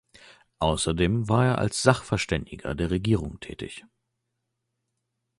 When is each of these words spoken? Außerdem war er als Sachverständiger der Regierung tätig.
Außerdem 0.57 1.29
war 1.29 1.45
er 1.45 1.57
als 1.59 1.83
Sachverständiger 1.83 2.73
der 2.73 2.89
Regierung 2.89 3.39
tätig. 3.39 3.85